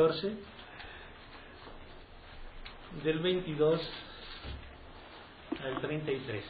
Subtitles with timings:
[0.00, 0.34] 14,
[3.04, 3.80] del 22
[5.62, 6.44] al 33.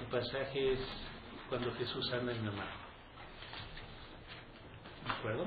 [0.00, 0.80] El pasaje es
[1.48, 2.66] cuando Jesús anda en la mar.
[5.06, 5.46] ¿De acuerdo?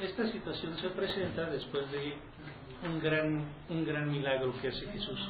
[0.00, 2.14] Esta situación se presenta después de
[2.84, 5.20] un gran, un gran milagro que hace Jesús.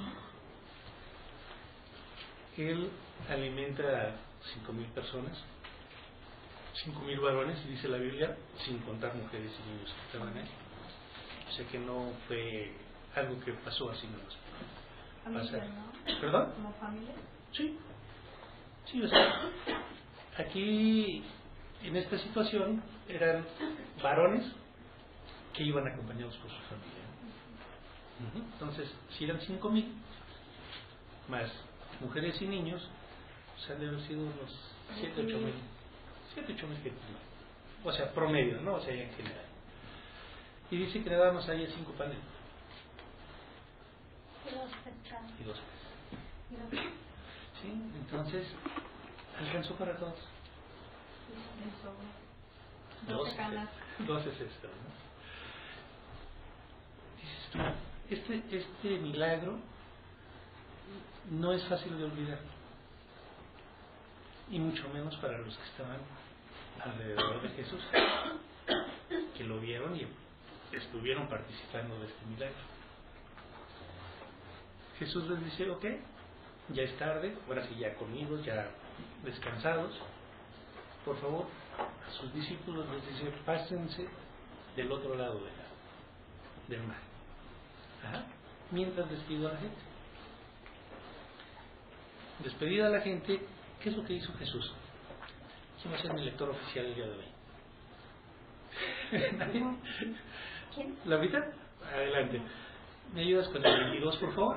[2.57, 2.88] Él
[3.29, 4.13] alimenta a
[4.54, 5.36] cinco mil personas,
[6.85, 10.49] cinco mil varones, dice la Biblia, sin contar mujeres y niños que estaban ahí.
[11.49, 12.72] O sea que no fue
[13.17, 14.36] algo que pasó así nomás.
[15.25, 16.21] Familia, ¿no?
[16.21, 16.53] ¿Perdón?
[16.53, 17.13] ¿Como familia?
[17.53, 17.77] Sí.
[18.86, 19.43] Sí, o sea,
[20.39, 21.22] aquí
[21.82, 23.44] en esta situación eran
[24.02, 24.44] varones
[25.55, 27.00] que iban acompañados por su familia.
[28.52, 29.93] Entonces, si eran cinco mil,
[31.29, 31.50] más
[32.00, 32.89] mujeres y niños,
[33.61, 34.50] o sea, deben haber sido unos
[34.98, 35.55] 7, 8 mil.
[36.34, 36.98] 7, 8 mil gente.
[37.84, 38.75] O sea, promedio, ¿no?
[38.75, 39.44] O sea, en general.
[40.70, 42.17] Y dice que le dábamos ahí cinco panes
[44.47, 45.30] Y los pescados.
[45.41, 45.56] y dos
[46.61, 46.80] los-
[47.61, 47.69] ¿Sí?
[48.00, 48.47] Entonces,
[49.39, 50.14] alcanzó para todos.
[53.08, 53.69] Doce canas.
[54.06, 54.91] Doce cestas, ¿no?
[57.20, 57.58] Dices tú,
[58.14, 59.58] este, este milagro
[61.30, 62.39] no es fácil de olvidar.
[64.50, 65.98] Y mucho menos para los que estaban
[66.84, 67.80] alrededor de Jesús,
[69.36, 70.06] que lo vieron y
[70.76, 72.56] estuvieron participando de este milagro.
[74.98, 75.84] Jesús les dice, ok,
[76.70, 78.68] ya es tarde, ahora sí ya comidos, ya
[79.24, 79.92] descansados,
[81.04, 81.46] por favor,
[82.06, 84.06] a sus discípulos les dice, pásense
[84.76, 86.98] del otro lado de la- del mar.
[88.70, 89.76] Mientras despido a la gente.
[92.44, 93.40] Despedida a la gente,
[93.81, 94.73] ¿qué es lo que hizo Jesús?
[95.81, 97.25] ¿Quién va a ser mi lector oficial el día de hoy?
[99.36, 99.64] ¿Nadie?
[100.74, 100.96] ¿Quién?
[101.07, 101.42] ¿La mitad?
[101.83, 102.40] Adelante.
[103.14, 104.57] ¿Me ayudas con el 22, por favor?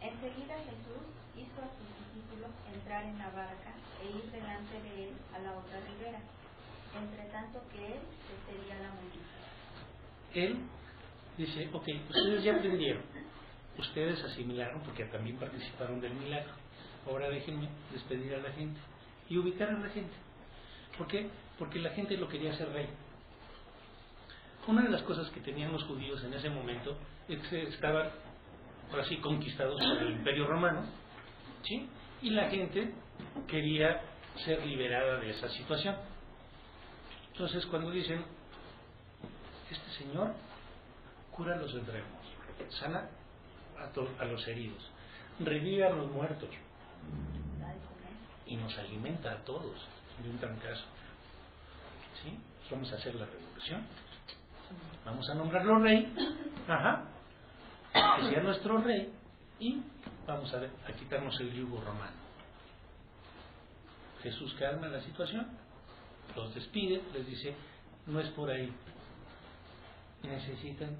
[0.00, 5.14] Enseguida Jesús hizo a sus discípulos entrar en la barca e ir delante de él
[5.34, 6.20] a la otra ribera,
[7.00, 9.22] entre tanto que él despedía a la multitud.
[10.34, 10.58] Él
[11.38, 13.02] dice, ok, ustedes ya aprendieron,
[13.78, 16.52] ustedes asimilaron porque también participaron del milagro.
[17.06, 18.80] Ahora déjenme despedir a la gente
[19.28, 20.14] y ubicar a la gente.
[20.96, 21.28] ¿Por qué?
[21.58, 22.88] Porque la gente lo quería hacer rey.
[24.66, 26.96] Una de las cosas que tenían los judíos en ese momento
[27.28, 28.10] es que estaban,
[28.90, 30.84] ahora sí, conquistados por el imperio romano,
[31.64, 31.88] ¿sí?
[32.20, 32.94] Y la gente
[33.48, 34.00] quería
[34.44, 35.96] ser liberada de esa situación.
[37.32, 38.24] Entonces, cuando dicen,
[39.68, 40.32] este Señor
[41.32, 42.22] cura los enfermos,
[42.78, 43.08] sana
[43.82, 44.90] a, a los heridos,
[45.40, 46.50] revive a los muertos
[48.46, 49.76] y nos alimenta a todos
[50.22, 50.84] de un trancazo.
[52.22, 52.38] ¿Sí?
[52.70, 53.82] Vamos a hacer la revolución.
[55.04, 56.12] Vamos a nombrarlo rey.
[56.68, 57.04] Ajá.
[57.92, 59.12] Que sea nuestro rey.
[59.58, 59.82] Y
[60.26, 62.22] vamos a, a quitarnos el yugo romano.
[64.22, 65.46] Jesús calma la situación,
[66.36, 67.54] los despide, les dice,
[68.06, 68.72] no es por ahí.
[70.22, 70.96] Necesitan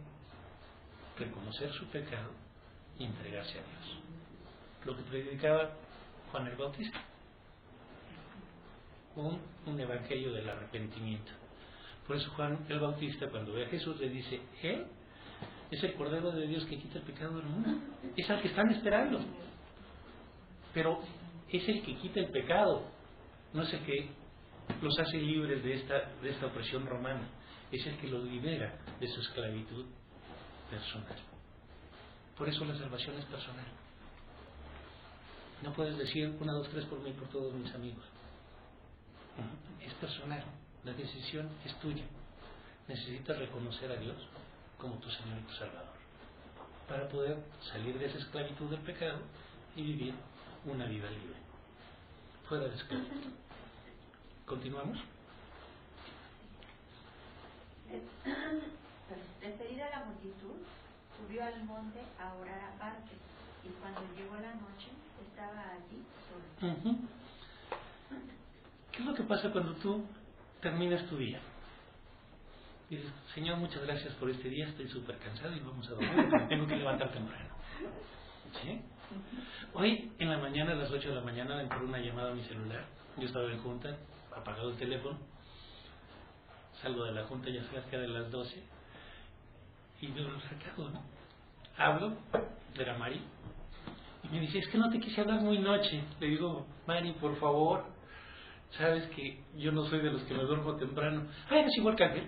[1.18, 2.30] reconocer su pecado
[2.98, 3.98] entregarse a Dios.
[4.84, 5.70] Lo que predicaba
[6.30, 6.98] Juan el Bautista.
[9.14, 11.32] Un, un evangelio del arrepentimiento.
[12.06, 14.86] Por eso Juan el Bautista cuando ve a Jesús le dice, Él
[15.70, 17.70] es el Cordero de Dios que quita el pecado del mundo.
[18.16, 19.20] Es al que están esperando.
[20.74, 21.00] Pero
[21.50, 22.82] es el que quita el pecado,
[23.52, 24.08] no es el que
[24.80, 27.28] los hace libres de esta, de esta opresión romana,
[27.70, 29.86] es el que los libera de su esclavitud
[30.70, 31.31] personal.
[32.36, 33.66] Por eso la salvación es personal.
[35.62, 38.04] No puedes decir una, dos, tres por mí, por todos mis amigos.
[39.80, 40.42] Es personal.
[40.84, 42.04] La decisión es tuya.
[42.88, 44.16] Necesitas reconocer a Dios
[44.78, 46.02] como tu Señor y tu Salvador
[46.88, 47.38] para poder
[47.72, 49.18] salir de esa esclavitud del pecado
[49.76, 50.14] y vivir
[50.66, 51.36] una vida libre,
[52.48, 53.32] fuera de esclavitud.
[54.46, 54.98] ¿Continuamos?
[59.40, 60.56] Despedida la multitud,
[61.18, 63.12] subió al monte a orar aparte,
[63.64, 64.90] y cuando llegó la noche,
[65.28, 66.72] estaba allí solo.
[66.72, 67.08] Ujú.
[68.90, 70.04] ¿Qué es lo que pasa cuando tú
[70.60, 71.40] terminas tu día?
[72.90, 76.46] Dices, Señor, muchas gracias por este día, estoy súper cansado y vamos a dormir, porque
[76.46, 77.54] tengo que levantar temprano.
[78.62, 78.82] ¿Sí?
[79.72, 82.44] Hoy en la mañana, a las 8 de la mañana, entró una llamada a mi
[82.44, 82.84] celular.
[83.16, 83.96] Yo estaba en junta,
[84.34, 85.18] apagado el teléfono.
[86.82, 88.62] Salgo de la junta ya cerca de las 12
[90.02, 91.02] y veo el recado, ¿no?
[91.78, 92.16] Hablo,
[92.78, 93.20] era Mari,
[94.24, 96.02] y Me dice, es que no te quise hablar muy noche.
[96.20, 97.84] Le digo, Mari, por favor,
[98.76, 101.26] sabes que yo no soy de los que me duermo temprano.
[101.48, 102.26] Ah, eres igual que Ángel.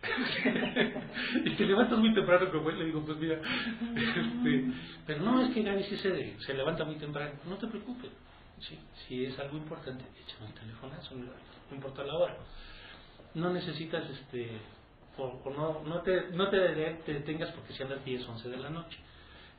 [1.44, 2.78] y te levantas muy temprano como él.
[2.78, 3.40] Le digo, pues mira,
[3.96, 4.64] este,
[5.06, 7.32] pero no, es que Gaby sí se, se levanta muy temprano.
[7.46, 8.10] No te preocupes.
[8.60, 12.36] Sí, si es algo importante, échame un teléfonazo, no importa la hora.
[13.34, 14.58] No necesitas, este,
[15.18, 16.58] o no, no te, no te,
[17.04, 18.98] te detengas porque sean las 10, 11 de la noche.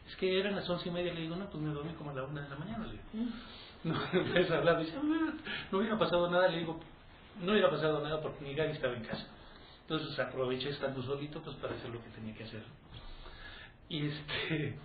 [0.09, 2.13] Es que eran las once y media, le digo, no, pues me dormí como a
[2.15, 3.03] la una de la mañana, le digo.
[3.81, 5.33] No, empieza a hablar, dice, "Ah,
[5.71, 6.79] no hubiera pasado nada, le digo,
[7.41, 9.25] no hubiera pasado nada porque mi Gaby estaba en casa.
[9.83, 12.61] Entonces aproveché estando solito pues para hacer lo que tenía que hacer.
[13.87, 14.77] Y este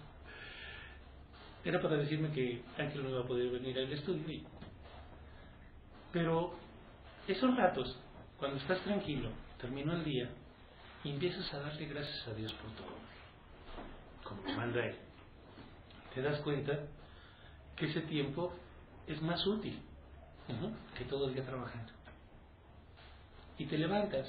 [1.65, 4.31] era para decirme que Ángel no iba a poder venir al estudio.
[4.31, 4.47] y-
[6.13, 6.55] pero
[7.27, 7.97] esos ratos,
[8.39, 9.31] cuando estás tranquilo,
[9.61, 10.31] terminó el día
[11.05, 12.97] y empiezas a darle gracias a Dios por todo,
[14.25, 14.97] como manda Él,
[16.15, 16.81] te das cuenta
[17.77, 18.53] que ese tiempo
[19.07, 19.79] es más útil
[20.97, 21.93] que todo el día trabajando.
[23.59, 24.29] Y te levantas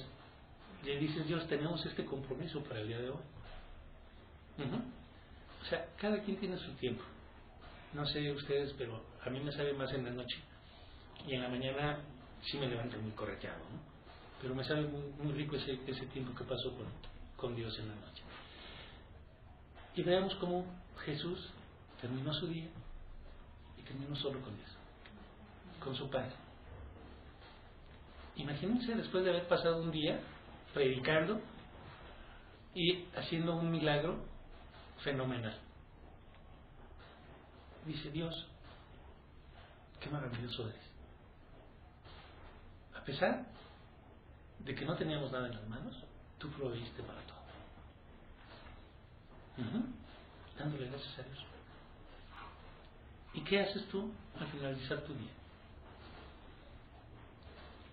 [0.84, 3.24] y le dices, Dios, tenemos este compromiso para el día de hoy.
[5.62, 7.04] O sea, cada quien tiene su tiempo.
[7.94, 10.38] No sé ustedes, pero a mí me sabe más en la noche.
[11.28, 12.00] Y en la mañana
[12.44, 13.95] sí me levanto muy correteado, ¿no?
[14.42, 15.78] Pero me sabe muy, rico ese,
[16.08, 16.88] tiempo que con,
[17.36, 18.24] con Dios en la noche.
[19.96, 20.66] Y veamos cómo
[21.06, 21.50] Jesús
[22.02, 22.68] terminó su día
[23.78, 24.70] y terminó solo con Dios,
[25.80, 26.34] con su Padre.
[28.36, 30.20] Imagínense después de haber pasado un día
[30.74, 31.40] predicando
[32.74, 34.26] y haciendo un milagro
[35.04, 35.58] fenomenal.
[37.86, 38.48] Dice Dios,
[40.02, 40.84] qué maravilloso eres.
[42.96, 43.46] A pesar
[44.66, 45.96] de que no teníamos nada en las manos,
[46.40, 47.36] tú proveíste para todo.
[49.58, 49.86] Ujú.
[50.58, 51.46] Dándole gracias a Dios.
[53.34, 55.32] ¿Y qué haces tú al finalizar tu día?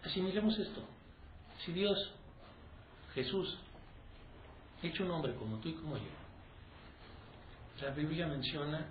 [0.04, 0.82] Asimilemos esto.
[1.64, 2.12] Si Dios,
[3.14, 3.58] Jesús,
[4.82, 6.10] hecho un hombre como tú y como yo,
[7.82, 8.86] la Biblia menciona,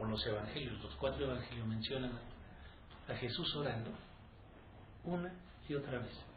[0.00, 2.12] o los evangelios, los cuatro evangelios mencionan
[3.08, 3.90] a Jesús orando
[5.04, 5.32] una
[5.68, 6.29] y otra vez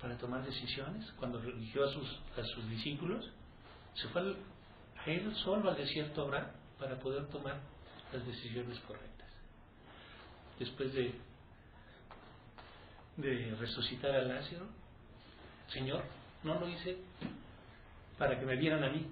[0.00, 1.10] para tomar decisiones.
[1.18, 3.28] Cuando religió a sus, a sus discípulos,
[3.94, 4.36] se fue al-
[5.04, 7.58] a él solo al desierto a orar para poder tomar
[8.12, 9.28] las decisiones correctas.
[10.58, 11.14] Después de,
[13.16, 14.66] de resucitar a Lázaro,
[15.72, 16.02] Señor,
[16.44, 16.96] no lo hice
[18.16, 19.06] para que me vieran a mí,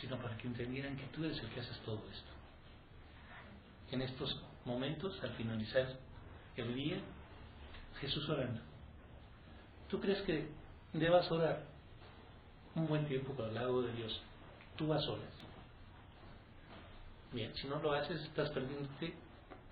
[0.00, 2.30] sino para que entendieran que tú eres el que haces todo esto.
[3.90, 5.96] En estos momentos, al finalizar
[6.56, 6.98] el día,
[8.00, 8.60] Jesús orando.
[9.88, 10.46] ¿Tú crees que
[10.92, 11.64] debas orar
[12.74, 14.20] un buen tiempo al lado de Dios?
[14.76, 15.32] Tú a solas.
[17.32, 19.14] Bien, si no lo haces, estás perdiéndote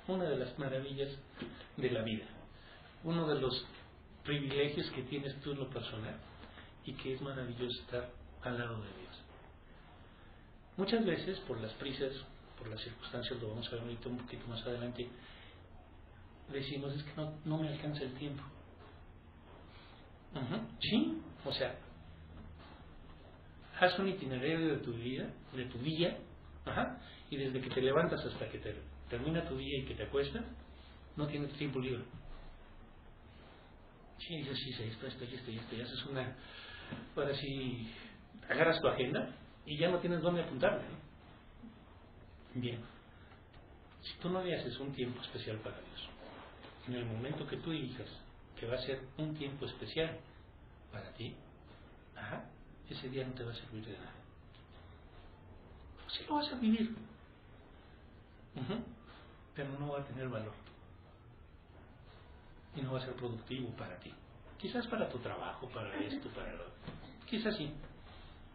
[0.09, 1.11] una de las maravillas
[1.77, 2.25] de la vida.
[3.05, 3.65] Uno de los
[4.25, 6.17] privilegios que tienes tú en lo personal
[6.85, 8.11] y que es maravilloso estar
[8.43, 9.23] al lado de Dios.
[10.77, 12.13] Muchas veces, por las prisas,
[12.59, 15.09] por las circunstancias, lo vamos a ver ahorita un poquito más adelante,
[16.51, 17.13] decimos es que
[17.45, 18.43] no me alcanza el tiempo.
[20.81, 21.77] Sí, o sea,
[23.81, 26.19] haz un itinerario de tu vida, de tu día,
[26.65, 26.99] ajá,
[27.31, 28.75] y desde que te levantas hasta que te
[29.09, 30.45] termina tu día y que te acuestas,
[31.17, 32.05] no tienes tiempo libre.
[34.19, 36.37] Sí, yo sí esto, esto esto esto, y haces una,
[37.15, 37.91] ahora sí,
[38.49, 40.83] agarras tu agenda y ya no tienes dónde apuntarle.
[40.83, 42.61] ¿no?
[42.61, 42.81] Bien,
[44.03, 46.09] si tú no le haces un tiempo especial para Dios,
[46.89, 48.09] en el momento que tú elijas
[48.59, 50.19] que va a ser un tiempo especial
[50.93, 51.35] para ti,
[52.17, 52.45] ajá,
[52.89, 54.13] ese día no te va a servir de nada.
[56.09, 56.97] Sí lo vas a vivir,
[59.55, 60.55] pero no va a tener valor.
[62.75, 64.13] Y no va a ser productivo para ti.
[64.59, 66.65] Quizás para tu trabajo, para esto, para lo...
[67.27, 67.73] Quizás sí,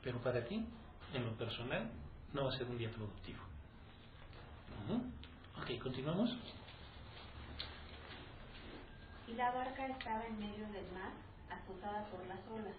[0.01, 0.65] pero para ti,
[1.13, 1.91] en lo personal,
[2.33, 3.39] no va a ser un día productivo.
[5.61, 6.35] Ok, continuamos.
[9.31, 11.11] Y la barca estaba en medio del mar,
[11.49, 12.75] azotada por las olas,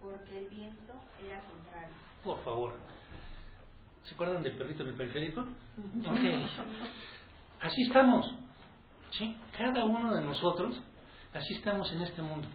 [0.00, 1.94] porque el viento era contrario.
[2.22, 2.74] Por favor.
[4.04, 5.40] ¿Se acuerdan del perrito en el periférico?
[6.06, 6.80] Ok.
[7.60, 8.34] Así estamos.
[9.10, 9.36] ¿Sí?
[9.56, 10.80] Cada uno de nosotros,
[11.32, 12.48] así estamos en este mundo.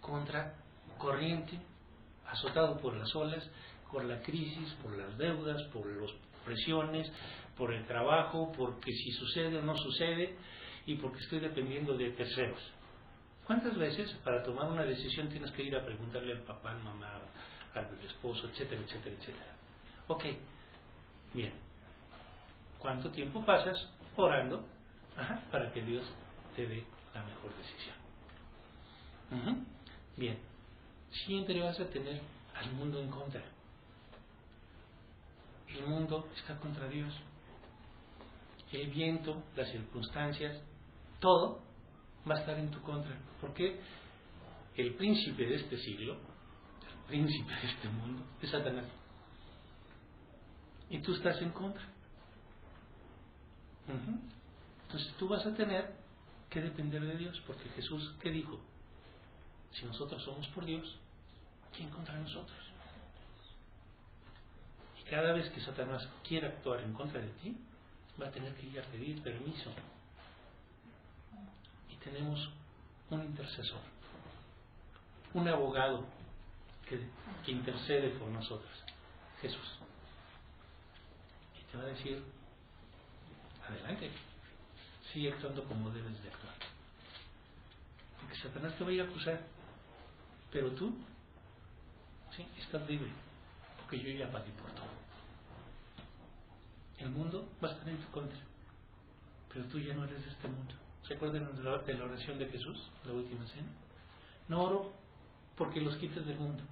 [0.00, 0.54] Contra
[0.98, 1.58] corriente,
[2.26, 3.48] azotado por las olas,
[3.90, 6.10] por la crisis, por las deudas, por las
[6.44, 7.10] presiones,
[7.56, 10.36] por el trabajo, porque si sucede o no sucede,
[10.90, 12.60] y porque estoy dependiendo de terceros.
[13.46, 17.20] ¿Cuántas veces para tomar una decisión tienes que ir a preguntarle al papá, al mamá,
[17.74, 19.54] al esposo, etcétera, etcétera, etcétera?
[20.08, 20.24] Ok,
[21.32, 21.52] bien.
[22.80, 24.66] ¿Cuánto tiempo pasas orando
[25.52, 26.04] para que Dios
[26.56, 27.96] te dé la mejor decisión?
[30.16, 30.38] Bien,
[31.24, 32.20] siempre vas a tener
[32.56, 33.42] al mundo en contra.
[35.68, 37.14] El mundo está contra Dios.
[38.72, 40.60] El viento, las circunstancias,
[41.20, 41.62] todo
[42.28, 43.16] va a estar en tu contra.
[43.40, 43.80] Porque
[44.76, 48.86] el príncipe de este siglo, el príncipe de este mundo, es Satanás.
[50.88, 51.84] Y tú estás en contra.
[54.82, 55.94] Entonces tú vas a tener
[56.48, 58.60] que depender de Dios, porque Jesús, ¿qué dijo?
[59.72, 60.98] Si nosotros somos por Dios,
[61.76, 62.58] ¿quién contra nosotros?
[65.00, 67.56] Y cada vez que Satanás quiera actuar en contra de ti,
[68.20, 69.70] va a tener que ir a pedir permiso.
[72.04, 72.50] Tenemos
[73.10, 73.80] un intercesor,
[75.34, 76.04] un abogado
[76.88, 77.00] que,
[77.44, 78.70] que intercede por nosotros,
[79.42, 79.78] Jesús.
[81.60, 82.22] Y te va a decir,
[83.68, 84.10] adelante,
[85.12, 86.54] sigue actuando como debes de actuar.
[88.20, 89.40] Porque Satanás te va a ir a acusar,
[90.52, 90.94] pero tú,
[92.36, 93.10] sí, estás libre,
[93.78, 94.90] porque yo ya pagué por todo.
[96.98, 98.38] El mundo va a estar en tu contra,
[99.52, 100.74] pero tú ya no eres de este mundo.
[101.10, 103.66] ¿Se acuerdan de la, oración de Jesús, la última cena?
[104.46, 104.92] No oro
[105.56, 106.62] porque los quites del mundo,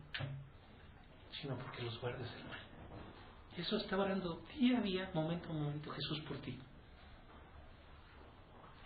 [1.41, 2.61] sino porque los guardes del mal.
[3.57, 6.57] Eso está orando día a día, momento a momento, Jesús por ti.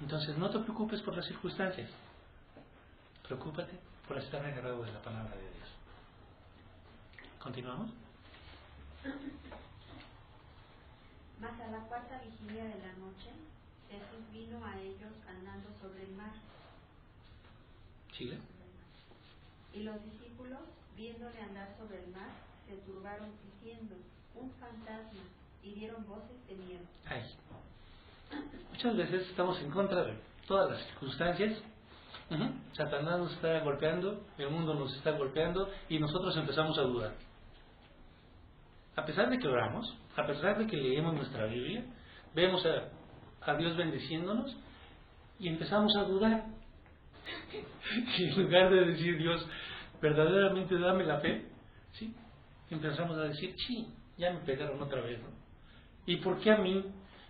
[0.01, 1.91] Entonces no te preocupes por las circunstancias,
[3.23, 3.79] preocúpate
[4.09, 5.69] por estar agarrado de la palabra de Dios.
[7.43, 7.91] ¿Continuamos?
[11.39, 13.29] Mas a la cuarta vigilia de la noche,
[13.93, 16.33] Jesús vino a ellos andando sobre el mar.
[18.17, 18.39] ¿Sigue?
[19.75, 20.61] Y los discípulos,
[20.97, 22.31] viéndole andar sobre el mar,
[22.67, 23.97] se turbaron diciendo,
[24.35, 25.21] un fantasma,
[25.63, 26.85] y dieron voces de miedo.
[27.07, 27.23] Ahí.
[28.71, 31.63] Muchas veces estamos en contra de todas las circunstancias.
[32.31, 32.45] Ujú.
[32.73, 37.15] Satanás nos está golpeando, el mundo nos está golpeando y nosotros empezamos a dudar.
[38.97, 41.85] A pesar de que oramos, a pesar de que leemos nuestra Biblia,
[42.35, 42.89] vemos a,
[43.45, 44.57] a Dios bendiciéndonos
[45.39, 46.45] y empezamos a dudar.
[48.19, 49.47] y en lugar de decir Dios,
[50.01, 51.47] verdaderamente dame la fe,
[51.93, 52.15] ¿sí?
[52.71, 55.21] empezamos a decir, sí, ya me pegaron otra vez.
[56.07, 56.85] ¿Y por qué a mí?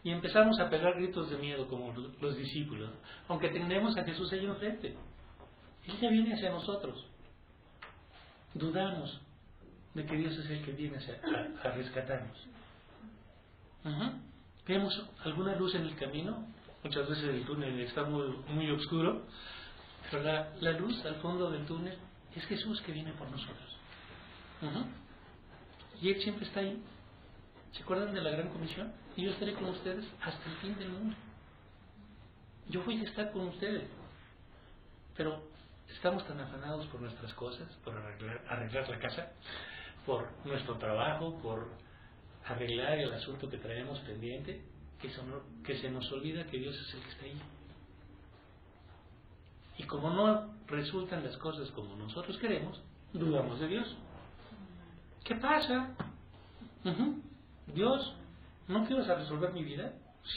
[0.05, 2.91] Y empezamos a pegar gritos de miedo como los discípulos,
[3.29, 4.97] aunque tenemos a Jesús ahí enfrente.
[5.87, 7.07] Él ya viene hacia nosotros.
[8.55, 9.21] Dudamos
[9.95, 12.49] de que Dios es el que viene a, a rescatarnos.
[14.67, 16.47] Vemos alguna luz en el camino,
[16.85, 19.23] muchas veces el túnel está muy, muy oscuro,
[20.11, 21.99] pero la, la luz al fondo del túnel
[22.35, 23.77] es Jesús que viene por nosotros.
[26.01, 26.83] Y Él siempre está ahí.
[27.73, 28.93] ¿Se acuerdan de la gran comisión?
[29.17, 31.17] Y yo estaré con ustedes hasta el fin del mundo.
[32.69, 33.89] Yo voy a estar con ustedes.
[35.17, 35.43] Pero
[35.89, 39.33] estamos tan afanados por nuestras cosas, por arreglar, arreglar la casa,
[40.07, 41.69] por nuestro trabajo, por
[42.47, 44.63] arreglar el asunto que traemos pendiente,
[45.01, 45.11] que
[45.65, 47.41] que se nos olvida que Dios es el que está ahí.
[49.79, 52.81] Y como no resultan las cosas como nosotros queremos,
[53.13, 53.97] dudamos de Dios.
[55.25, 55.95] ¿Qué pasa?
[57.67, 58.15] Dios,
[58.69, 59.93] ¿no quieres resolver mi vida?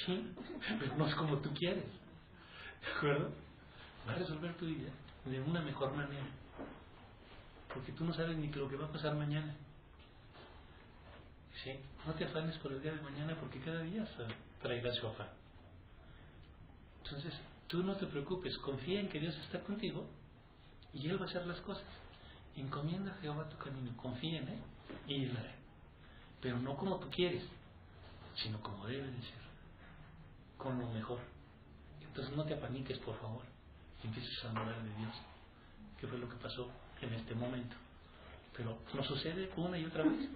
[0.06, 0.32] Sí,
[0.80, 1.86] pero no es como tú quieres.
[2.82, 3.32] ¿De acuerdo?
[4.08, 4.90] Va a resolver tu vida
[5.26, 6.26] de una mejor manera.
[7.74, 9.56] Porque tú no sabes ni lo que va a pasar mañana.
[11.64, 11.72] ¿Sí?
[12.06, 14.08] No te afanes por el día de mañana porque cada día
[14.62, 15.30] traerá su afán.
[17.04, 17.34] Entonces,
[17.68, 20.06] tú no te preocupes, confía en que Dios está contigo
[20.94, 21.84] y Él va a hacer las cosas.
[22.56, 24.60] Encomienda a Jehová tu camino, confía en Él
[25.08, 25.56] y Él hará.
[26.42, 27.44] Pero no como tú quieres,
[28.36, 29.42] sino como debe de ser,
[30.58, 31.20] con lo mejor.
[32.02, 33.44] Entonces no te apaniques, por favor,
[34.04, 35.16] empieces a adorar de Dios,
[36.00, 36.70] que fue lo que pasó
[37.02, 37.76] en este momento.
[38.56, 40.30] Pero nos sucede una y otra vez.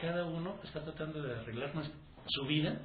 [0.00, 1.72] Cada uno está tratando de arreglar
[2.26, 2.80] su vida,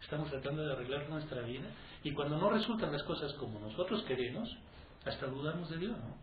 [0.00, 1.68] estamos tratando de arreglar nuestra vida,
[2.02, 4.48] y cuando no resultan las cosas como nosotros queremos,
[5.04, 6.16] hasta dudamos de Dios, ¿no?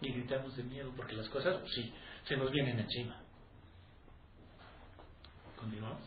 [0.00, 1.92] Y gritamos de miedo, porque las cosas, sí,
[2.26, 3.20] se nos vienen encima.
[5.56, 6.02] Continuamos.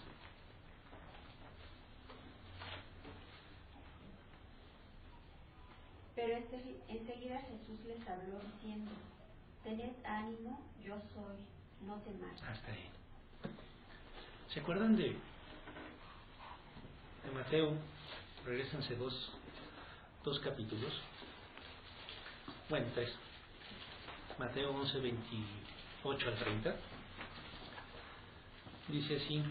[6.15, 8.91] Pero este- enseguida Jesús les habló diciendo,
[9.63, 11.38] tened ánimo, yo soy,
[11.86, 12.41] no temáis.
[12.43, 12.89] Hasta ahí.
[14.55, 15.13] ¿Se acuerdan de, de
[17.33, 17.74] Mateo?
[18.45, 19.13] Regrésense dos,
[20.24, 20.93] dos capítulos.
[22.69, 23.09] Bueno, tres.
[24.39, 26.75] Mateo 11, 28 al 30.
[28.88, 29.43] Dice así,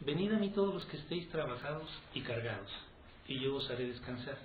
[0.00, 2.72] venid a mí todos los que estéis trabajados y cargados,
[3.28, 4.38] y yo os haré descansar.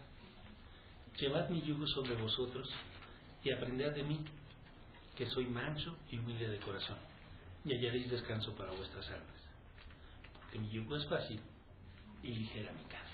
[1.18, 2.72] Llevad mi yugo sobre vosotros
[3.44, 4.24] y aprended de mí,
[5.16, 7.00] que soy mancho y humilde de corazón,
[7.64, 9.45] y hallaréis descanso para vuestras almas.
[10.56, 11.42] Porque mi yugo es fácil
[12.24, 13.10] y ligera mi carga.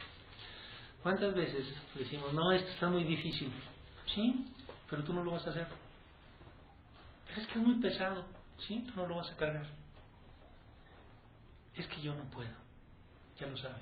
[1.02, 3.52] ¿Cuántas veces decimos, no, esto está muy difícil?
[4.14, 4.46] Sí,
[4.88, 5.68] pero tú no lo vas a hacer.
[7.28, 8.26] Pero es que es muy pesado.
[8.68, 9.66] Sí, tú no lo vas a cargar.
[11.76, 12.54] Es que yo no puedo.
[13.40, 13.82] Ya lo sabe.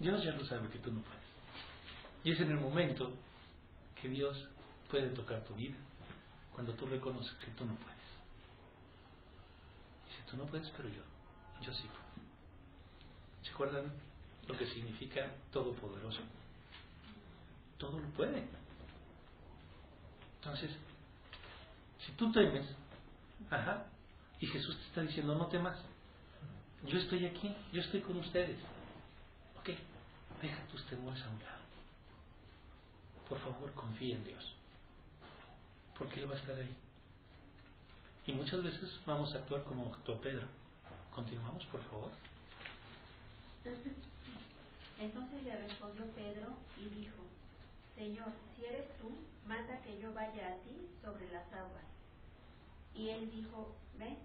[0.00, 1.22] Dios ya lo sabe que tú no puedes.
[2.24, 3.12] Y es en el momento
[4.00, 4.48] que Dios
[4.90, 5.76] puede tocar tu vida,
[6.52, 7.98] cuando tú reconoces que tú no puedes.
[10.08, 11.02] Dice, tú no puedes, pero yo,
[11.62, 12.07] yo sí puedo.
[13.48, 13.90] ¿Se acuerdan
[14.46, 16.20] lo que significa todopoderoso?
[17.78, 18.44] Todo lo puede.
[20.36, 20.70] Entonces,
[22.04, 22.66] si tú temes,
[23.50, 23.86] ajá,
[24.38, 25.78] y Jesús te está diciendo, no temas,
[26.86, 28.58] yo estoy aquí, yo estoy con ustedes.
[29.58, 29.70] Ok,
[30.42, 31.58] deja tus temores a un lado.
[33.28, 34.54] Por favor, confía en Dios,
[35.98, 36.76] porque Él va a estar ahí.
[38.26, 40.46] Y muchas veces vamos a actuar como actuó Pedro.
[41.14, 42.10] Continuamos, por favor.
[45.00, 47.22] Entonces le respondió Pedro y dijo,
[47.94, 49.10] Señor, si eres tú,
[49.46, 51.84] manda que yo vaya a ti sobre las aguas.
[52.94, 54.18] Y él dijo, ven.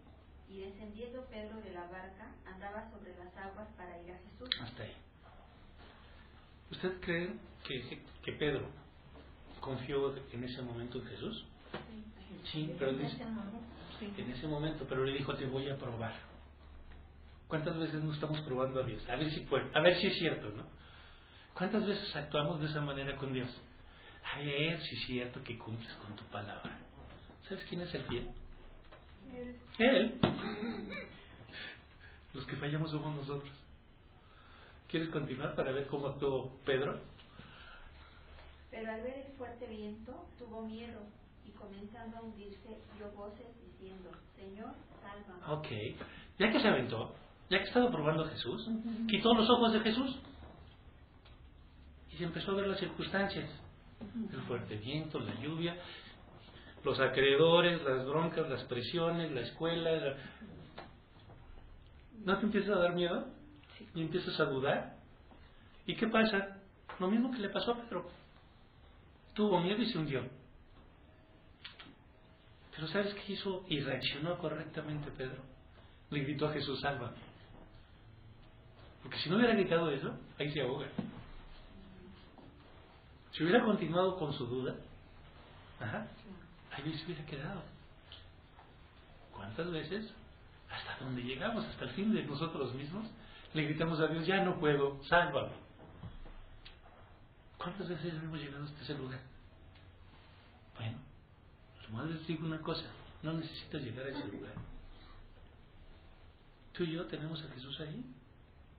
[0.49, 4.49] Y descendiendo Pedro de la barca, andaba sobre las aguas para ir a Jesús.
[4.61, 4.93] Hasta ahí.
[6.71, 7.33] ¿Usted cree
[7.65, 8.67] que, que Pedro
[9.61, 11.45] confió en ese momento en Jesús?
[12.51, 13.59] Sí, pero En dice- ese momento,
[13.99, 14.13] sí.
[14.17, 16.13] en ese momento, pero le dijo, te voy a probar.
[17.53, 19.07] ¿Cuántas veces no estamos probando a Dios?
[19.07, 20.63] A ver si puede, a ver si es cierto, ¿no?
[21.53, 23.47] ¿Cuántas veces actuamos de esa manera con Dios?
[24.33, 26.79] A ver si es cierto que cumples con tu palabra.
[27.47, 28.27] ¿Sabes quién es el fiel?
[29.77, 30.19] Él.
[32.33, 33.53] Los que fallamos somos nosotros.
[34.87, 37.01] ¿Quieres continuar para ver cómo actuó Pedro?
[38.71, 41.01] Pero al ver el fuerte viento, tuvo miedo
[41.45, 44.73] y comenzando a hundirse, dio voces diciendo, Señor,
[45.03, 45.53] sálvame.
[45.53, 45.99] Ok.
[46.39, 47.13] Ya que se aventó,
[47.49, 48.67] ya que estaba probando a Jesús,
[49.09, 50.17] quitó los ojos de Jesús
[52.11, 53.49] y se empezó a ver las circunstancias.
[54.31, 55.77] El fuerte viento, la lluvia,
[56.83, 59.91] los acreedores, las broncas, las presiones, la escuela.
[59.91, 60.15] la-
[62.25, 63.27] ¿No te empieza a dar miedo?
[63.95, 64.95] Y empiezas a dudar.
[65.85, 66.57] ¿Y qué pasa?
[66.99, 68.09] Lo mismo que le pasó a Pedro.
[69.33, 70.23] Tuvo miedo y se hundió.
[72.75, 73.63] Pero ¿sabes qué hizo?
[73.67, 75.41] Y reaccionó correctamente Pedro.
[76.09, 77.17] Le gritó a Jesús, sálvame.
[79.03, 80.87] Porque si no hubiera gritado eso, ahí se ahoga.
[83.33, 84.75] Si hubiera continuado con su duda,
[86.71, 87.61] ahí se hubiera quedado.
[89.33, 90.11] ¿Cuántas veces?
[90.69, 93.05] Hasta donde llegamos, hasta el fin de nosotros mismos,
[93.53, 95.51] le gritamos a Dios, ya no puedo, sálvame.
[97.57, 99.19] ¿Cuántas veces hemos llegado hasta ese lugar?
[100.77, 100.97] Bueno,
[101.89, 102.85] nomás les digo una cosa,
[103.21, 104.53] no necesitas llegar a ese lugar.
[106.73, 108.03] Tú y yo tenemos a Jesús ahí.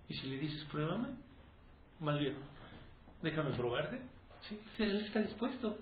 [0.08, 1.08] Y si le dices, pruébame,
[2.00, 2.36] más bien,
[3.22, 4.00] déjame probarte.
[4.48, 5.78] Sí, Él está dispuesto.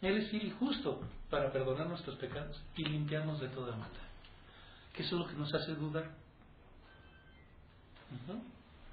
[0.00, 4.08] Él es justo para perdonar nuestros pecados y limpiarnos de toda maldad.
[4.94, 6.10] Que eso es lo que nos hace dudar.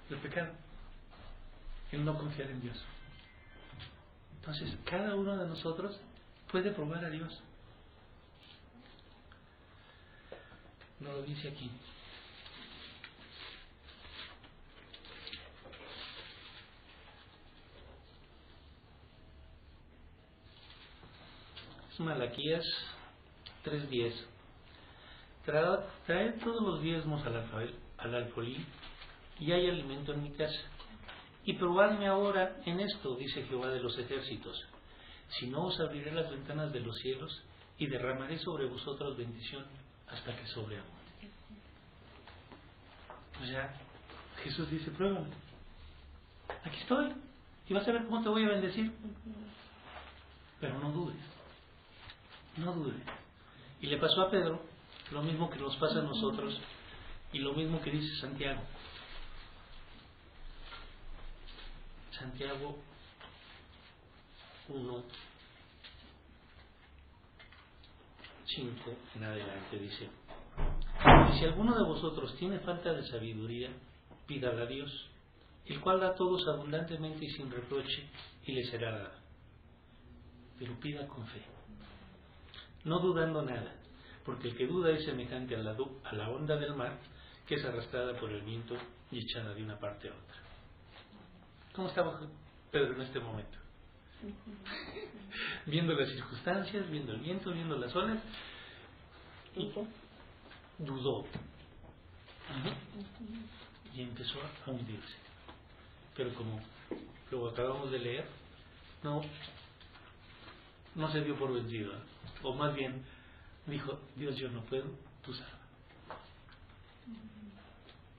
[0.10, 0.54] El pecado.
[1.92, 2.84] El no confiar en Dios.
[4.38, 6.00] Entonces, cada uno de nosotros
[6.52, 7.40] puede probar a Dios.
[11.00, 11.66] No lo dice aquí.
[11.66, 11.72] Es
[22.00, 22.66] Malaquías
[23.66, 24.14] 3.10.
[26.06, 28.66] Traed, todos los diezmos al, alfa- al alfolí
[29.40, 30.60] y hay alimento en mi casa.
[31.44, 34.60] Y probadme ahora en esto, dice Jehová de los ejércitos.
[35.40, 37.44] Si no os abriré las ventanas de los cielos
[37.78, 39.66] y derramaré sobre vosotros bendición
[40.08, 40.96] hasta que sobreabunde.
[43.42, 43.74] O sea,
[44.44, 45.30] Jesús dice, pruébame.
[46.64, 47.14] Aquí estoy.
[47.68, 48.92] Y vas a ver cómo te voy a bendecir.
[50.60, 51.18] Pero no dudes.
[52.58, 53.02] No dudes.
[53.82, 54.62] Y le pasó a Pedro
[55.12, 56.60] lo mismo que nos pasa a nosotros
[57.34, 58.62] y lo mismo que dice Santiago.
[62.12, 62.78] Santiago
[64.70, 65.04] 1,
[68.46, 70.10] 5 en adelante dice,
[71.30, 73.70] y si alguno de vosotros tiene falta de sabiduría,
[74.26, 75.10] pídala a Dios,
[75.66, 78.10] el cual da a todos abundantemente y sin reproche,
[78.46, 79.20] y le será dada.
[80.58, 81.42] Pero pida con fe,
[82.86, 83.76] no dudando nada,
[84.24, 86.98] porque el que duda es semejante a la, a la onda del mar,
[87.46, 88.76] que es arrastrada por el viento
[89.12, 90.38] y echada de una parte a otra.
[91.74, 92.22] ¿Cómo estaba
[92.72, 93.58] Pedro en este momento?
[95.66, 98.20] viendo las circunstancias, viendo el viento, viendo las olas,
[99.56, 99.72] y
[100.80, 101.26] dudó.
[103.94, 105.16] Y empezó a hundirse.
[106.16, 106.60] Pero como
[107.32, 108.26] lo acabamos de leer,
[109.04, 109.22] no,
[110.96, 111.94] no se dio por vencido.
[112.46, 113.04] O más bien
[113.66, 114.86] dijo, Dios yo no puedo,
[115.24, 115.66] tú salva.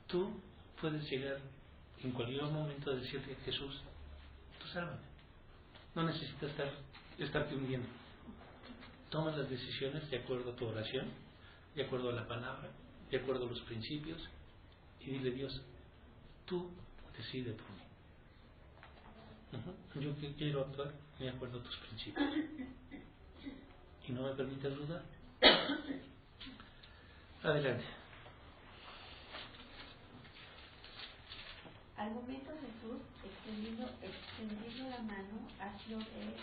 [0.08, 0.40] Tú
[0.80, 1.38] puedes llegar
[2.02, 3.80] en cualquier momento a decirle, Jesús,
[4.58, 4.98] tú sálvame.
[5.94, 6.72] No necesitas estar,
[7.18, 7.86] estarte hundiendo.
[9.10, 11.06] Toma las decisiones de acuerdo a tu oración,
[11.76, 12.68] de acuerdo a la palabra,
[13.08, 14.20] de acuerdo a los principios,
[15.00, 15.62] y dile Dios,
[16.46, 16.68] tú
[17.16, 17.82] decide por mí.
[20.04, 22.28] Yo quiero actuar de acuerdo a tus principios.
[24.08, 25.02] Y no me permitas dudar.
[27.42, 27.84] Adelante.
[31.96, 35.46] Al momento Jesús, extendiendo, extendiendo la mano,
[35.88, 36.34] de él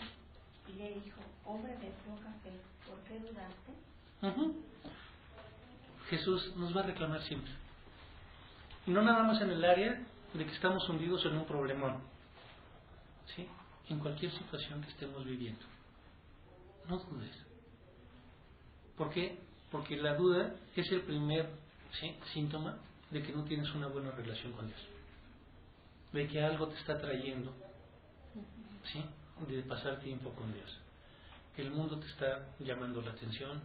[0.68, 2.52] y le dijo, hombre de poca fe,
[2.88, 3.74] ¿por qué dudaste?
[6.08, 7.52] Jesús nos va a reclamar siempre.
[8.86, 12.02] Y no nada más en el área de que estamos hundidos en un problemón.
[13.34, 13.46] ¿Sí?
[13.88, 15.64] En cualquier situación que estemos viviendo.
[16.88, 17.34] No dudes.
[18.96, 19.38] ¿Por qué?
[19.70, 21.48] Porque la duda es el primer
[22.32, 22.78] síntoma
[23.10, 24.80] de que no tienes una buena relación con Dios.
[26.12, 27.52] De que algo te está trayendo,
[28.92, 29.04] ¿sí?
[29.48, 30.78] De pasar tiempo con Dios.
[31.56, 33.60] Que el mundo te está llamando la atención,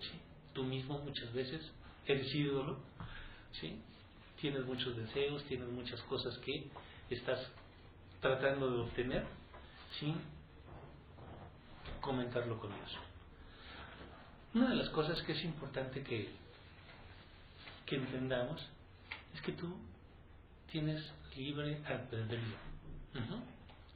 [0.00, 0.20] ¿sí?
[0.52, 1.60] Tú mismo muchas veces
[2.06, 2.78] eres ídolo,
[3.60, 3.80] ¿sí?
[4.40, 6.68] Tienes muchos deseos, tienes muchas cosas que
[7.10, 7.50] estás
[8.20, 9.26] tratando de obtener
[9.98, 10.16] sin
[12.00, 12.98] comentarlo con Dios.
[14.54, 16.28] Una de las cosas que es importante que,
[17.90, 18.60] entendamos
[19.34, 19.76] es que tú
[20.70, 21.00] tienes
[21.36, 22.56] libre albedrío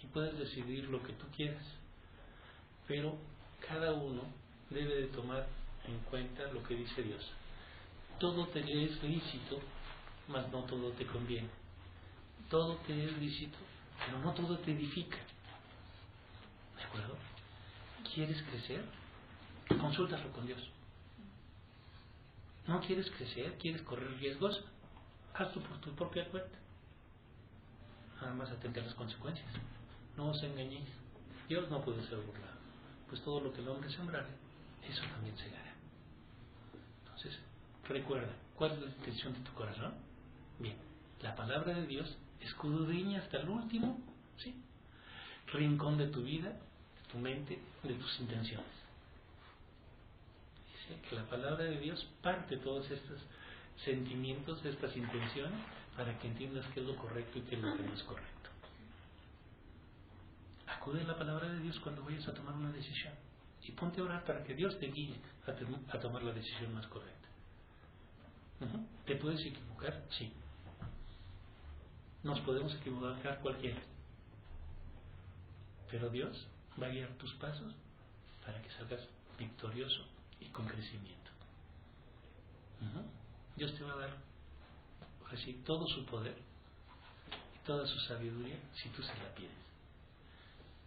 [0.00, 1.64] y puedes decidir lo que tú quieras,
[2.86, 3.16] pero
[3.68, 4.22] cada uno
[4.70, 5.46] debe de tomar
[5.86, 7.28] en cuenta lo que dice Dios.
[8.18, 9.60] Todo te es lícito,
[10.28, 11.48] mas no todo te conviene.
[12.50, 13.58] Todo te es lícito,
[14.04, 15.18] pero no todo te edifica.
[16.76, 17.16] ¿De acuerdo?
[18.12, 18.97] ¿Quieres crecer?
[19.68, 20.60] Consúltalo con Dios.
[22.66, 23.56] ¿No quieres crecer?
[23.58, 24.64] ¿Quieres correr riesgos?
[25.34, 26.58] Hazlo por tu propia cuenta.
[28.20, 29.48] Nada más atente a las consecuencias.
[30.16, 30.88] No os engañéis.
[31.48, 32.58] Dios no puede ser burlado.
[33.08, 34.28] Pues todo lo que el hombre sembrare,
[34.86, 35.74] eso también se hará.
[37.04, 37.38] Entonces,
[37.88, 39.94] recuerda, ¿cuál es la intención de tu corazón?
[40.58, 40.76] Bien,
[41.22, 43.98] la palabra de Dios escudriña hasta el último
[45.46, 48.77] rincón de tu vida, de tu mente, de tus intenciones
[50.96, 53.20] que la palabra de Dios parte todos estos
[53.84, 55.60] sentimientos, estas intenciones,
[55.96, 58.50] para que entiendas qué es lo correcto y qué es lo que no es correcto.
[60.66, 63.14] Acude a la palabra de Dios cuando vayas a tomar una decisión
[63.62, 67.28] y ponte a orar para que Dios te guíe a, tomar la decisión más correcta.
[69.06, 70.04] ¿Te puedes equivocar?
[70.10, 70.32] Sí.
[72.22, 73.80] Nos podemos equivocar cualquiera.
[75.90, 76.46] Pero Dios
[76.80, 77.74] va a guiar tus pasos
[78.44, 79.06] para que salgas
[79.38, 81.30] victorioso y con crecimiento.
[83.56, 84.16] Dios te va a dar
[85.32, 86.36] así todo su poder
[87.54, 89.50] y toda su sabiduría si tú se la pides.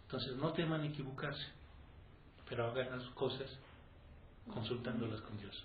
[0.04, 1.46] Entonces no teman equivocarse,
[2.48, 3.50] pero hagan las cosas
[4.52, 5.64] consultándolas con Dios.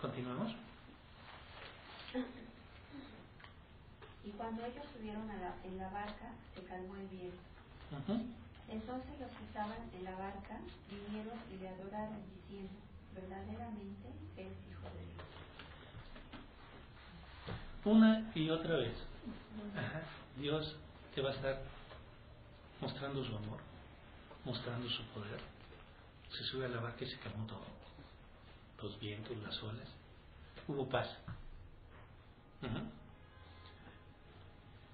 [0.00, 0.52] ¿Continuamos?
[4.24, 7.38] Y cuando ellos subieron a la, en la barca, se calmó el viento.
[8.68, 10.58] Entonces los que estaban en la barca
[10.90, 12.72] vinieron y le adoraron diciendo,
[13.14, 15.24] verdaderamente es Hijo de Dios.
[17.84, 18.94] Una y otra vez,
[20.36, 20.76] Dios
[21.14, 21.62] te va a estar
[22.80, 23.60] mostrando su amor,
[24.44, 25.40] mostrando su poder.
[26.30, 27.64] Se sube a la barca y se calmó todo.
[28.82, 29.88] Los vientos, las olas.
[30.66, 31.08] Hubo paz.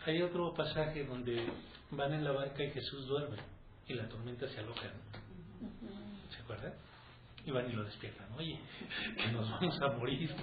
[0.04, 1.50] Hay otro pasaje donde
[1.90, 3.38] van en la barca y Jesús duerme
[3.88, 4.90] y la tormenta se aloja.
[6.30, 6.72] ¿Se acuerdan?
[7.44, 8.32] Y van y lo despiertan.
[8.36, 8.58] Oye,
[9.16, 10.34] que nos vamos a morir.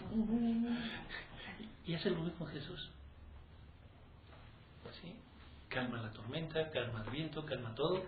[1.86, 2.92] Y hace lo mismo Jesús.
[5.02, 5.16] ¿Sí?
[5.70, 8.04] Calma la tormenta, calma el viento, calma todo.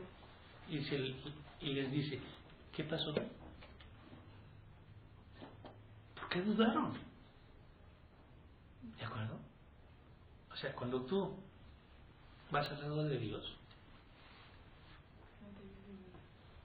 [0.70, 2.20] Y, y les dice,
[2.74, 3.14] ¿qué pasó?
[6.16, 6.94] ¿Por qué dudaron?
[8.98, 9.40] ¿De acuerdo?
[10.52, 11.36] O sea, cuando tú
[12.52, 13.58] vas al lado de Dios,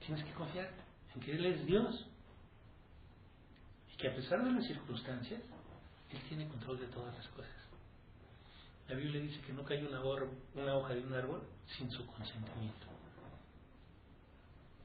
[0.07, 0.69] Tienes que confiar
[1.13, 2.05] en que Él es Dios.
[3.93, 5.41] Y que a pesar de las circunstancias,
[6.11, 7.51] Él tiene control de todas las cosas.
[8.87, 11.43] La Biblia dice que no cae una, hoja de un árbol
[11.77, 12.87] sin su consentimiento.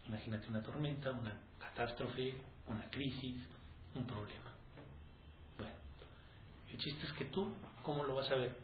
[0.08, 2.34] Imagínate una tormenta, una catástrofe,
[2.66, 3.36] una crisis,
[3.94, 4.50] un problema.
[5.56, 5.76] Bueno,
[6.68, 7.54] el chiste es que tú,
[7.84, 8.56] ¿cómo lo vas a ver?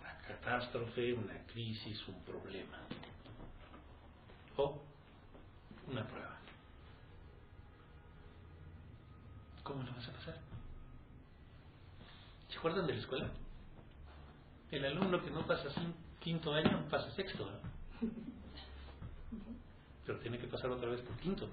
[0.00, 2.78] Una catástrofe, una crisis, un problema.
[4.56, 4.93] O
[5.88, 6.36] una prueba.
[9.62, 10.38] ¿Cómo lo vas a pasar?
[12.48, 13.30] ¿Se acuerdan de la escuela?
[14.70, 15.68] El alumno que no pasa
[16.20, 17.50] quinto año pasa sexto.
[20.06, 21.48] Pero tiene que pasar otra vez por quinto.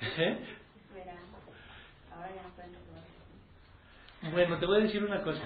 [0.00, 0.56] ¿Eh?
[4.30, 5.42] Bueno, te voy a decir una cosa.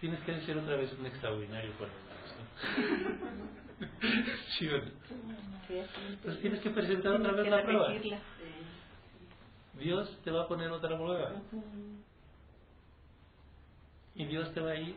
[0.00, 1.88] Tienes que decir otra vez un extraordinario por
[4.58, 4.68] Sí.
[6.22, 7.88] Pues tienes que presentar otra vez la prueba.
[9.78, 11.32] Dios te va a poner otra prueba.
[14.14, 14.94] Y Dios te va a ir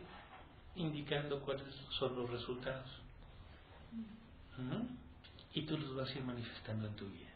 [0.74, 1.64] indicando cuáles
[1.98, 2.90] son los resultados.
[5.54, 7.30] Y tú los vas a ir manifestando en tu vida.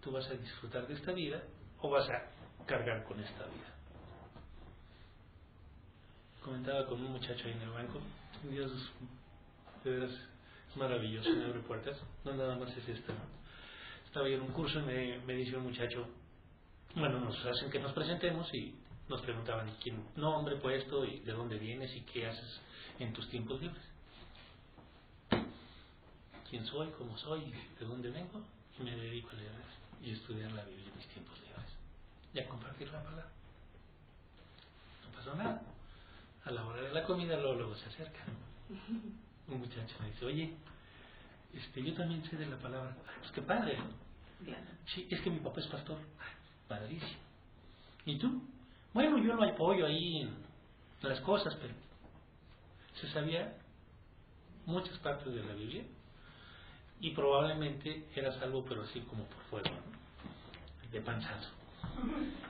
[0.00, 1.42] Tú vas a disfrutar de esta vida
[1.80, 3.74] o vas a cargar con esta vida.
[6.42, 8.00] Comentaba con un muchacho ahí en el banco,
[8.48, 8.70] Dios
[9.90, 10.10] es
[10.76, 13.12] maravilloso, me abre puertas, no nada más es esto.
[14.06, 16.06] Estaba yo en un curso y me, me dice un muchacho,
[16.94, 18.74] bueno, nos hacen que nos presentemos y
[19.08, 22.60] nos preguntaban quién nombre, puesto y de dónde vienes y qué haces
[22.98, 23.82] en tus tiempos libres.
[26.48, 26.90] ¿Quién soy?
[26.92, 27.52] ¿Cómo soy?
[27.78, 28.42] ¿De dónde vengo?
[28.78, 29.52] Y me dedico a leer
[30.02, 31.72] y estudiar la Biblia en mis tiempos libres.
[32.32, 33.28] Y a compartir la palabra.
[35.04, 35.62] No pasó nada.
[36.44, 38.20] A la hora de la comida luego, luego se acerca.
[39.48, 40.54] Un muchacho me dice, oye,
[41.54, 42.96] este, yo también sé de la palabra.
[43.20, 43.78] Pues qué padre,
[44.94, 45.98] Sí, es que mi papá es pastor.
[46.68, 47.20] Padrísimo.
[48.04, 48.42] ¿Y tú?
[48.92, 50.36] Bueno, yo lo apoyo ahí en
[51.02, 51.74] las cosas, pero
[53.00, 53.56] se sabía
[54.64, 55.84] muchas partes de la Biblia
[57.00, 60.90] y probablemente era salvo, pero así como por fuego, ¿no?
[60.90, 61.50] de panzazo.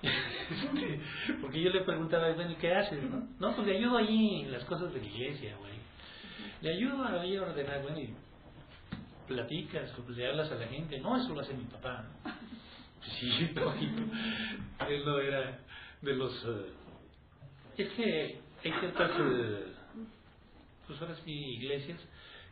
[0.03, 1.01] Este,
[1.41, 3.03] porque yo le preguntaba, bueno, ¿qué haces?
[3.03, 5.73] No, no pues le ayudo ahí en las cosas de la iglesia, güey.
[6.63, 8.15] Le ayudo ahí a ordenar, bueno, y
[9.27, 10.99] platicas, le hablas a la gente.
[11.01, 12.05] No, eso lo hace mi papá.
[13.21, 14.03] Sí, lógico.
[14.89, 15.61] Él no era
[16.03, 16.33] de los...
[16.45, 16.73] Eh,
[17.77, 20.01] es que hay ciertas, uh,
[20.89, 22.01] pues ahora sí, iglesias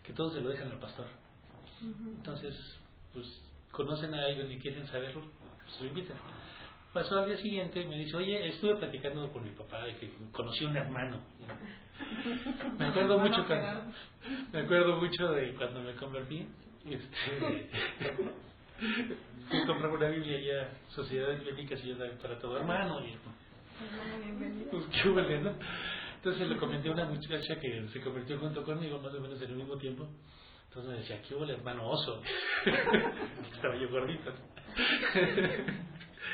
[0.04, 1.06] que todos se lo dejan al pastor.
[1.82, 2.54] Entonces,
[3.12, 3.26] pues
[3.72, 5.22] conocen a alguien y quieren saberlo,
[5.64, 6.16] pues lo invitan.
[6.94, 10.12] Pasó al día siguiente y me dice, oye, estuve platicando con mi papá de que
[10.30, 11.20] conocí a un hermano.
[12.78, 13.92] Me acuerdo mucho cuando,
[14.52, 16.46] me acuerdo mucho de cuando me convertí.
[16.84, 17.68] Este,
[19.48, 23.00] fui a comprar una Biblia ya, Sociedades Bíblicas y yo para todo hermano.
[23.04, 23.16] Y,
[24.70, 25.52] pues qué ¿no?
[26.16, 29.50] Entonces le comenté a una muchacha que se convirtió junto conmigo, más o menos en
[29.50, 30.08] el mismo tiempo.
[30.68, 32.22] Entonces me decía, ¿qué hubo el hermano oso?
[33.52, 34.32] Estaba yo gordito.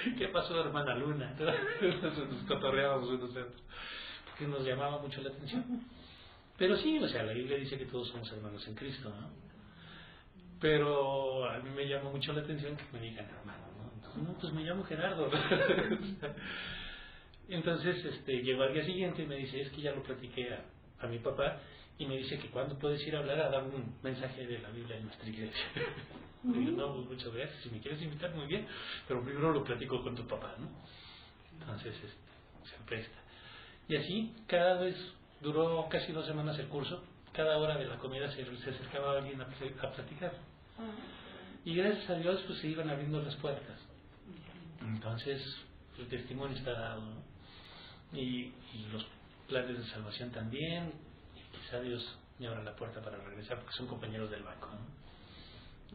[0.18, 1.34] ¿Qué pasó, hermana Luna?
[1.38, 3.62] Nos cotorreábamos unos otros.
[4.26, 5.82] Porque nos llamaba mucho la atención.
[6.56, 9.30] Pero sí, o sea, la Biblia dice que todos somos hermanos en Cristo, ¿no?
[10.60, 13.64] Pero a mí me llama mucho la atención que me digan hermano,
[14.16, 14.34] ¿no?
[14.38, 15.30] pues me llamo Gerardo.
[17.48, 20.54] Entonces este, llegó al día siguiente y me dice, es que ya lo platiqué
[21.00, 21.60] a, mi papá
[22.00, 24.70] y me dice que cuando puedes ir a hablar a dar un mensaje de la
[24.70, 25.64] Biblia en nuestra iglesia.
[26.42, 28.66] digo, no, pues muchas gracias, si me quieres invitar, muy bien,
[29.06, 30.68] pero primero lo platico con tu papá, ¿no?
[31.60, 32.08] Entonces este,
[32.68, 33.18] se presta.
[33.86, 34.96] Y así, cada vez
[35.40, 39.40] duró casi dos semanas el curso, cada hora de la comida se, se acercaba alguien
[39.40, 40.32] a, a platicar.
[41.64, 43.78] Y gracias a Dios pues se iban abriendo las puertas.
[44.80, 45.42] Entonces,
[45.98, 47.02] el testimonio está dado.
[48.12, 48.52] Y,
[48.92, 49.06] los
[49.48, 50.92] planes de salvación también.
[51.62, 54.68] Quizá Dios me abra la puerta para regresar porque son compañeros del banco.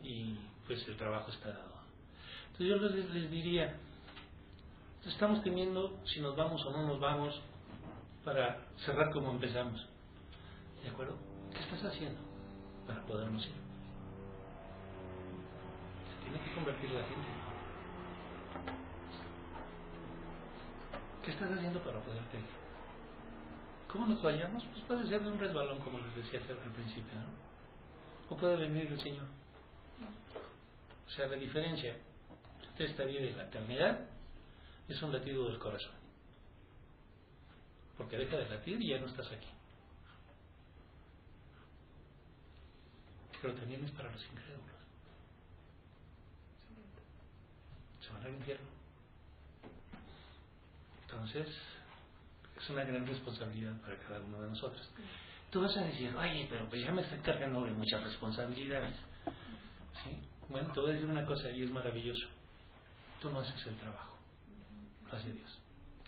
[0.04, 1.76] Y pues el trabajo está dado.
[2.52, 3.76] Entonces yo les, diría,
[5.06, 7.42] estamos teniendo si nos vamos o no nos vamos
[8.24, 9.86] para cerrar como empezamos.
[10.84, 11.18] ¿De acuerdo?
[11.54, 12.22] ¿Qué estás haciendo
[12.88, 13.54] para podernos ir?
[16.12, 17.28] Se tiene que convertir la gente.
[21.24, 22.65] ¿Qué estás haciendo para poderte ir?
[23.96, 24.62] ¿Cómo nos vayamos?
[24.66, 28.36] Pues puede ser de un resbalón, como les decía al principio, ¿no?
[28.36, 29.26] O puede venir el Señor.
[31.08, 31.96] O sea, la diferencia
[32.72, 34.02] entre esta vida y la eternidad
[34.90, 35.94] es un latido del corazón.
[37.98, 39.48] Porque deja de latir y ya no estás aquí.
[43.42, 44.66] pero también es para los incrédulos.
[48.02, 48.68] se van al infierno.
[51.04, 51.48] Entonces,
[52.58, 54.90] es una gran responsabilidad para cada uno de nosotros.
[55.52, 58.96] Tú vas a decir, oye, pero pues ya me estoy cargando de muchas responsabilidades.
[60.04, 60.18] ¿Sí?
[60.50, 62.28] Bueno, te voy a decir una cosa y es maravilloso.
[63.22, 64.18] Tú no haces el trabajo,
[65.10, 65.60] lo hace Dios.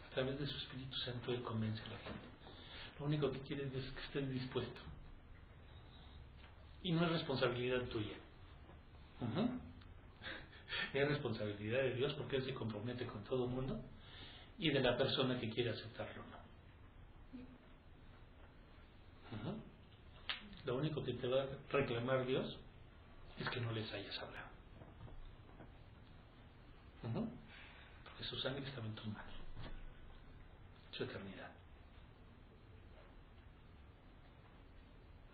[0.06, 2.28] A través de su Espíritu Santo Él convence a la gente.
[3.00, 4.84] Lo único que quiere es que estén dispuestos.
[6.84, 8.16] Y no es responsabilidad tuya.
[9.22, 9.50] Ujú.
[10.94, 13.82] Es responsabilidad de Dios porque Él se compromete con todo el mundo
[14.58, 16.38] y de la persona que quiere aceptarlo no.
[20.66, 22.58] Lo único que te va a reclamar Dios
[23.40, 24.48] es que no les hayas hablado.
[27.02, 29.34] Porque su sangre estaba en tus manos,
[30.92, 31.52] su eternidad.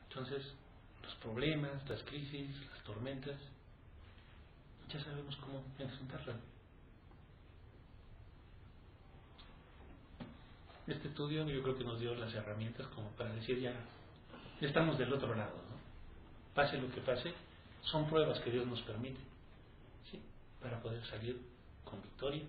[0.10, 0.54] Entonces,
[1.02, 3.40] los problemas, las crisis, las tormentas,
[4.90, 6.36] ya sabemos cómo enfrentarlas.
[10.88, 13.72] Este estudio yo creo que nos dio las herramientas como para decir ya,
[14.60, 15.78] ya estamos del otro lado, ¿no?
[16.54, 17.34] Pase lo que pase,
[17.84, 19.20] son pruebas que Dios nos permite,
[20.12, 20.22] ¿sí?
[20.62, 21.42] Para poder salir
[21.86, 22.44] con victoria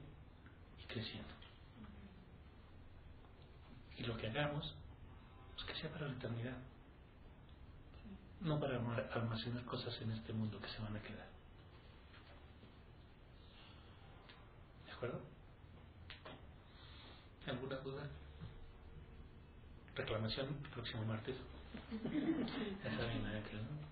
[0.82, 1.28] y creciendo.
[3.96, 4.74] Y lo que hagamos,
[5.54, 6.56] pues que sea para la eternidad,
[8.40, 11.28] no para alma- almacenar cosas en este mundo que se van a quedar.
[14.86, 15.20] ¿De acuerdo?
[17.46, 18.02] ¿Alguna duda?
[19.96, 21.36] Reclamación el próximo martes.
[21.92, 23.42] Ya saben, ¿eh?
[23.52, 23.84] ¿no?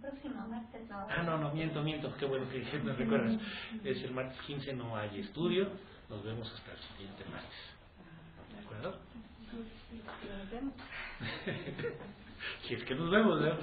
[0.00, 1.06] Próximo martes no.
[1.10, 2.14] Ah, no, no, miento, miento.
[2.16, 3.38] Qué bueno que me recuerdas.
[3.84, 5.68] Es el martes 15, no hay estudio.
[6.08, 7.58] Nos vemos hasta el siguiente martes.
[8.52, 8.98] ¿De acuerdo?
[9.52, 10.74] Nos vemos.
[12.66, 13.58] si es que nos vemos, ¿verdad?